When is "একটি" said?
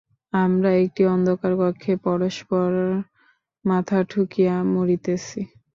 0.83-1.01